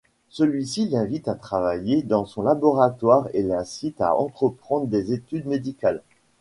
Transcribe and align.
Celui-ci 0.29 0.89
l'invite 0.89 1.27
à 1.27 1.35
travailler 1.35 2.01
dans 2.01 2.25
son 2.25 2.41
laboratoire 2.41 3.29
et 3.35 3.43
l'incite 3.43 4.01
à 4.01 4.15
entreprendre 4.15 4.87
des 4.87 5.13
études 5.13 5.45
médicales. 5.45 6.01